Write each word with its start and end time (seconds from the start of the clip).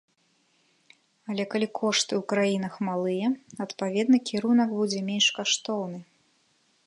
Але 1.31 1.43
калі 1.51 1.67
кошты 1.79 2.13
ў 2.15 2.21
краінах 2.31 2.73
малыя, 2.87 3.27
адпаведна 3.67 4.17
кірунак 4.29 4.69
будзе 4.79 4.99
менш 5.13 5.27
каштоўны. 5.41 5.99